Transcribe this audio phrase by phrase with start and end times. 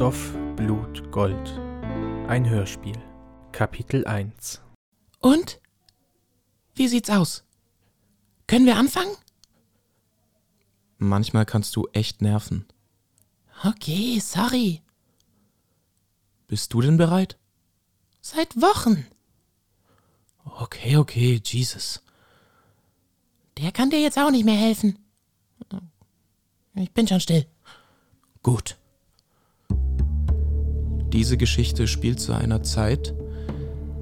[0.00, 1.60] Stoff, Blut, Gold.
[2.26, 2.96] Ein Hörspiel.
[3.52, 4.62] Kapitel 1
[5.18, 5.60] Und?
[6.74, 7.44] Wie sieht's aus?
[8.46, 9.14] Können wir anfangen?
[10.96, 12.64] Manchmal kannst du echt nerven.
[13.62, 14.80] Okay, sorry.
[16.46, 17.38] Bist du denn bereit?
[18.22, 19.06] Seit Wochen.
[20.46, 22.02] Okay, okay, Jesus.
[23.58, 24.98] Der kann dir jetzt auch nicht mehr helfen.
[26.74, 27.44] Ich bin schon still.
[28.42, 28.79] Gut.
[31.12, 33.14] Diese Geschichte spielt zu einer Zeit,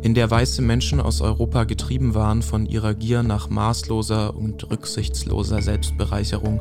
[0.03, 5.61] in der weiße Menschen aus Europa getrieben waren von ihrer Gier nach maßloser und rücksichtsloser
[5.61, 6.61] Selbstbereicherung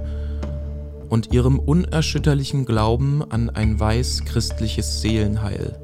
[1.09, 5.79] und ihrem unerschütterlichen Glauben an ein weiß-christliches Seelenheil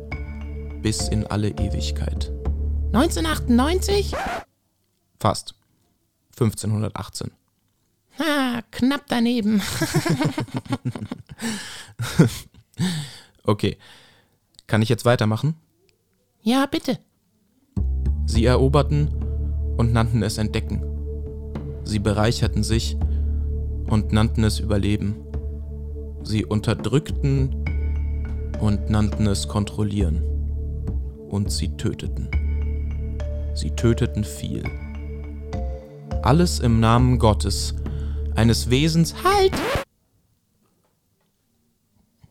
[0.81, 2.31] bis in alle Ewigkeit.
[2.93, 4.15] 1998?
[5.19, 5.55] Fast.
[6.31, 7.31] 1518.
[8.17, 9.61] Ah, knapp daneben.
[13.45, 13.77] Okay.
[14.73, 15.53] Kann ich jetzt weitermachen?
[16.41, 16.97] ja, bitte.
[18.25, 19.07] Sie eroberten
[19.77, 20.81] und nannten es Entdecken.
[21.83, 22.97] Sie bereicherten sich
[23.87, 25.13] und nannten es Überleben.
[26.23, 27.53] Sie unterdrückten
[28.61, 30.23] und nannten es Kontrollieren.
[31.29, 32.31] Und sie töteten.
[33.53, 34.63] Sie töteten viel.
[36.23, 37.75] Alles im Namen Gottes,
[38.33, 39.13] eines Wesens.
[39.23, 39.53] Halt!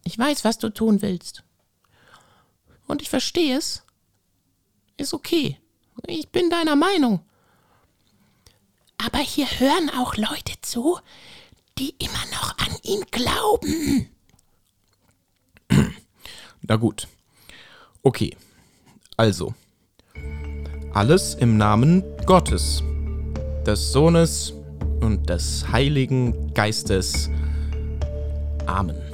[0.03, 1.45] Ich weiß, was du tun willst.
[2.87, 3.83] Und ich verstehe es.
[4.97, 5.59] Ist okay.
[6.07, 7.21] Ich bin deiner Meinung.
[8.99, 10.99] Aber hier hören auch Leute zu,
[11.79, 14.09] die immer noch an ihn glauben.
[16.63, 17.09] Na gut.
[18.03, 18.37] Okay.
[19.17, 19.55] Also.
[20.95, 22.83] Alles im Namen Gottes,
[23.67, 24.53] des Sohnes
[25.01, 27.31] und des Heiligen Geistes.
[28.67, 29.12] Amen.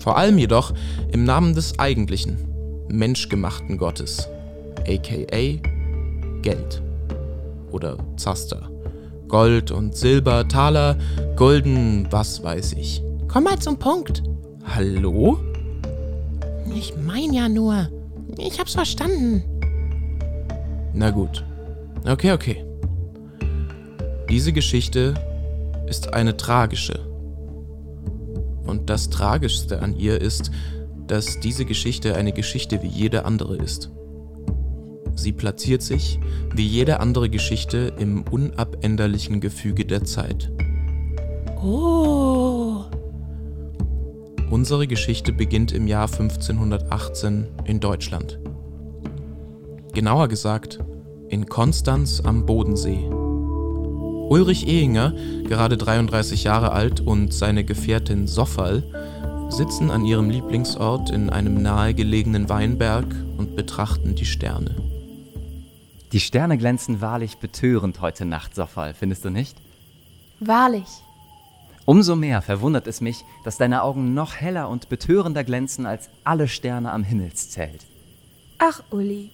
[0.00, 0.72] Vor allem jedoch
[1.12, 2.38] im Namen des eigentlichen,
[2.88, 4.28] menschgemachten Gottes,
[4.88, 5.60] aka
[6.42, 6.82] Geld
[7.70, 8.70] oder Zaster.
[9.28, 10.98] Gold und Silber, Taler,
[11.36, 13.02] Golden, was weiß ich.
[13.28, 14.24] Komm mal zum Punkt.
[14.74, 15.38] Hallo?
[16.74, 17.88] Ich mein ja nur.
[18.38, 19.44] Ich hab's verstanden.
[20.94, 21.44] Na gut.
[22.08, 22.64] Okay, okay.
[24.28, 25.14] Diese Geschichte
[25.86, 27.09] ist eine tragische.
[28.70, 30.50] Und das Tragischste an ihr ist,
[31.06, 33.90] dass diese Geschichte eine Geschichte wie jede andere ist.
[35.16, 36.20] Sie platziert sich,
[36.54, 40.52] wie jede andere Geschichte, im unabänderlichen Gefüge der Zeit.
[41.62, 42.84] Oh.
[44.50, 48.38] Unsere Geschichte beginnt im Jahr 1518 in Deutschland.
[49.92, 50.78] Genauer gesagt,
[51.28, 53.19] in Konstanz am Bodensee.
[54.30, 55.12] Ulrich Ehinger,
[55.48, 58.84] gerade 33 Jahre alt, und seine Gefährtin Soffal
[59.48, 64.76] sitzen an ihrem Lieblingsort in einem nahegelegenen Weinberg und betrachten die Sterne.
[66.12, 69.56] Die Sterne glänzen wahrlich betörend heute Nacht, Soffal, findest du nicht?
[70.38, 70.86] Wahrlich.
[71.84, 76.46] Umso mehr verwundert es mich, dass deine Augen noch heller und betörender glänzen als alle
[76.46, 77.84] Sterne am Himmelszelt.
[78.58, 79.32] Ach, Uli,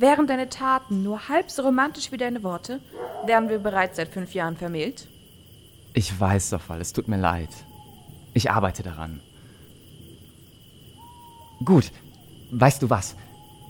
[0.00, 2.80] wären deine Taten nur halb so romantisch wie deine Worte,
[3.26, 5.08] wären wir bereits seit fünf Jahren vermählt.
[5.94, 7.50] Ich weiß, Soffal, es tut mir leid.
[8.34, 9.20] Ich arbeite daran.
[11.64, 11.90] Gut,
[12.52, 13.16] weißt du was?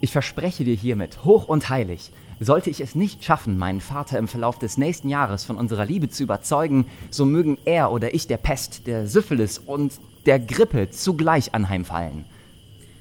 [0.00, 4.28] Ich verspreche dir hiermit, hoch und heilig, sollte ich es nicht schaffen, meinen Vater im
[4.28, 8.36] Verlauf des nächsten Jahres von unserer Liebe zu überzeugen, so mögen er oder ich der
[8.36, 12.26] Pest, der Syphilis und der Grippe zugleich anheimfallen.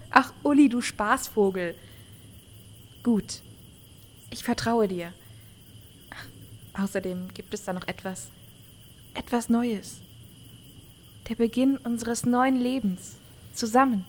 [0.09, 1.75] Ach, Uli, du Spaßvogel.
[3.03, 3.41] Gut.
[4.29, 5.13] Ich vertraue dir.
[6.73, 8.29] Außerdem gibt es da noch etwas.
[9.13, 10.01] Etwas Neues.
[11.27, 13.17] Der Beginn unseres neuen Lebens.
[13.53, 14.05] Zusammen.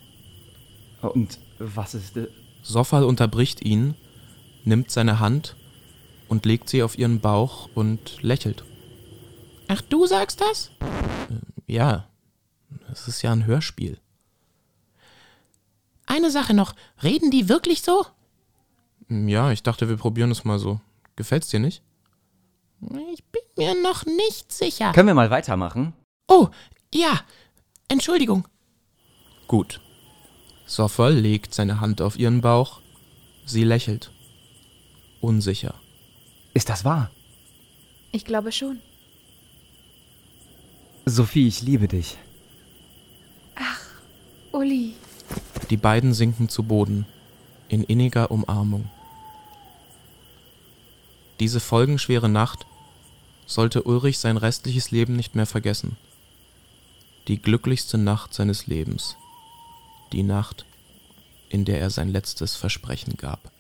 [1.01, 2.17] Und was ist.
[2.17, 2.29] äh,
[2.63, 3.95] Soffal unterbricht ihn,
[4.65, 5.57] nimmt seine Hand
[6.29, 8.65] und legt sie auf ihren Bauch und lächelt.
[9.69, 10.71] Ach, du sagst das?
[11.67, 12.09] Ja,
[12.93, 13.99] es ist ja ein Hörspiel.
[16.07, 16.75] Eine Sache noch.
[17.03, 18.05] Reden die wirklich so?
[19.09, 20.81] Ja, ich dachte, wir probieren es mal so.
[21.17, 21.83] Gefällt's dir nicht?
[23.13, 24.93] Ich bin mir noch nicht sicher.
[24.93, 25.95] Können wir mal weitermachen?
[26.29, 26.49] Oh,
[26.95, 27.21] ja.
[27.89, 28.47] Entschuldigung.
[29.47, 29.81] Gut.
[30.67, 32.81] Soffal legt seine Hand auf ihren Bauch.
[33.47, 34.13] Sie lächelt.
[35.21, 35.75] Unsicher.
[36.55, 37.11] Ist das wahr?
[38.13, 38.81] Ich glaube schon.
[41.07, 42.19] Sophie, ich liebe dich.
[44.53, 44.95] Uli.
[45.71, 47.07] Die beiden sinken zu Boden,
[47.69, 48.91] in inniger Umarmung.
[51.41, 52.67] Diese folgenschwere Nacht
[53.47, 55.97] sollte Ulrich sein restliches Leben nicht mehr vergessen.
[57.29, 59.17] Die glücklichste Nacht seines Lebens.
[60.13, 60.65] die Nacht,
[61.51, 63.51] in der er sein letztes Versprechen gab.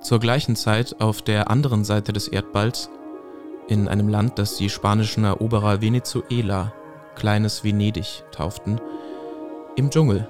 [0.00, 2.90] Zur gleichen Zeit auf der anderen Seite des Erdballs,
[3.68, 6.72] in einem Land, das die spanischen Eroberer Venezuela,
[7.14, 8.80] kleines Venedig, tauften,
[9.76, 10.28] im Dschungel,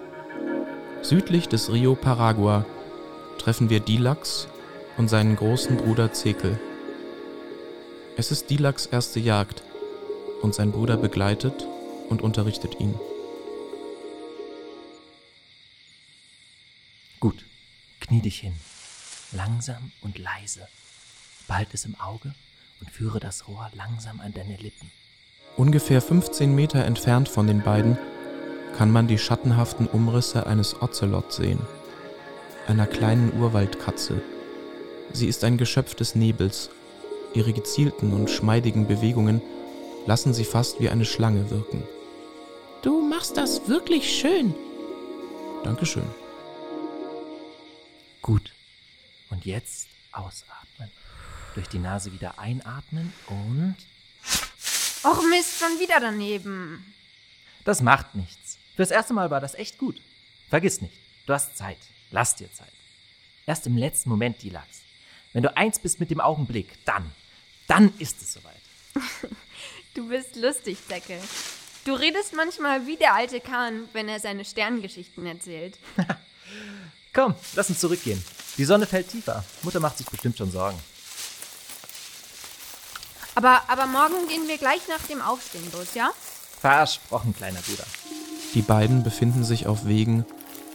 [1.01, 2.67] südlich des Rio Paragua,
[3.41, 4.49] treffen wir Dilax
[4.97, 6.61] und seinen großen Bruder Zekel.
[8.17, 9.63] Es ist Dilax erste Jagd
[10.43, 11.67] und sein Bruder begleitet
[12.09, 12.95] und unterrichtet ihn.
[17.19, 17.45] Gut,
[18.01, 18.55] knie dich hin.
[19.33, 20.69] Langsam und leise.
[21.47, 22.35] Behalt es im Auge
[22.81, 24.91] und führe das Rohr langsam an deine Lippen.
[25.57, 27.99] Ungefähr 15 Meter entfernt von den beiden
[28.77, 31.61] kann man die schattenhaften Umrisse eines Ocelot sehen,
[32.67, 34.23] einer kleinen Urwaldkatze.
[35.13, 36.71] Sie ist ein Geschöpf des Nebels.
[37.35, 39.43] Ihre gezielten und schmeidigen Bewegungen
[40.07, 41.83] lassen sie fast wie eine Schlange wirken.
[42.83, 44.55] Du machst das wirklich schön.
[45.65, 46.09] Dankeschön.
[48.23, 48.53] Gut.
[49.31, 50.91] Und jetzt ausatmen.
[51.55, 53.77] Durch die Nase wieder einatmen und.
[55.05, 56.95] Och Mist, schon wieder daneben.
[57.65, 58.59] Das macht nichts.
[58.77, 60.01] Fürs erste Mal war das echt gut.
[60.49, 60.95] Vergiss nicht,
[61.27, 61.79] du hast Zeit.
[62.11, 62.73] Lass dir Zeit.
[63.47, 64.81] Erst im letzten Moment, Dilax.
[65.33, 67.11] Wenn du eins bist mit dem Augenblick, dann,
[67.67, 68.55] dann ist es soweit.
[69.95, 71.19] Du bist lustig, Deckel.
[71.85, 75.79] Du redest manchmal wie der alte Kahn, wenn er seine Sternengeschichten erzählt.
[77.13, 78.23] Komm, lass uns zurückgehen.
[78.57, 79.45] Die Sonne fällt tiefer.
[79.63, 80.79] Mutter macht sich bestimmt schon Sorgen.
[83.35, 86.11] Aber, aber morgen gehen wir gleich nach dem Aufstehen los, ja?
[86.61, 87.85] Versprochen, kleiner Bruder.
[88.55, 90.25] Die beiden befinden sich auf Wegen,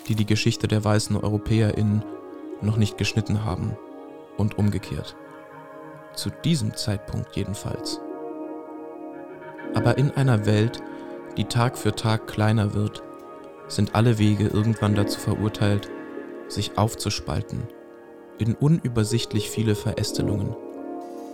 [0.08, 2.04] die die Geschichte der weißen EuropäerInnen
[2.62, 3.78] noch nicht geschnitten haben
[4.38, 5.16] und umgekehrt.
[6.14, 8.00] Zu diesem Zeitpunkt jedenfalls.
[9.74, 10.82] Aber in einer Welt,
[11.38, 13.04] die Tag für Tag kleiner wird,
[13.68, 15.90] sind alle Wege irgendwann dazu verurteilt,
[16.48, 17.68] sich aufzuspalten
[18.38, 20.56] in unübersichtlich viele Verästelungen,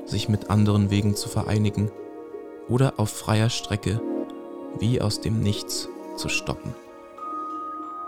[0.06, 1.92] sich mit anderen Wegen zu vereinigen
[2.68, 4.02] oder auf freier Strecke
[4.80, 6.74] wie aus dem Nichts zu stoppen.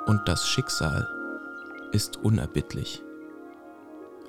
[0.05, 1.07] Und das Schicksal
[1.91, 3.01] ist unerbittlich.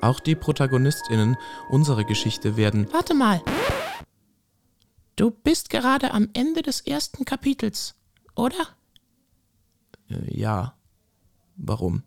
[0.00, 1.37] Auch die Protagonistinnen
[1.71, 3.43] unserer Geschichte werden Warte mal.
[5.17, 7.94] Du bist gerade am Ende des ersten Kapitels,
[8.35, 8.76] oder?
[10.09, 10.76] äh, ja.
[11.56, 12.03] Warum?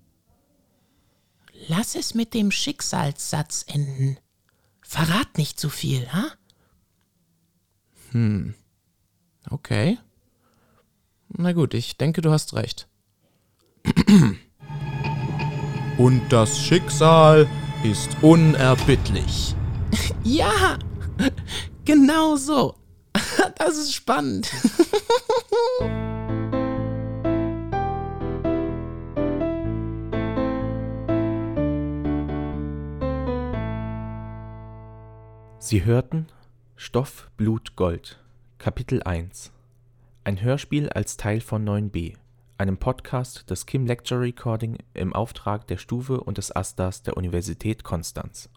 [1.68, 4.18] Lass es mit dem Schicksalssatz enden.
[4.81, 6.31] Verrat nicht zu viel, ha?
[9.50, 9.98] Okay.
[11.30, 12.88] Na gut, ich denke, du hast recht.
[15.98, 17.48] Und das Schicksal
[17.84, 19.56] ist unerbittlich.
[20.24, 20.78] Ja,
[21.86, 22.76] genau so.
[23.58, 24.52] Das ist spannend.
[35.60, 36.28] Sie hörten
[36.78, 38.24] Stoff, Blut, Gold,
[38.58, 39.52] Kapitel 1.
[40.24, 42.16] Ein Hörspiel als Teil von 9b,
[42.57, 47.83] einem Podcast des Kim Lecture Recording im Auftrag der Stufe und des Astas der Universität
[47.83, 48.49] Konstanz.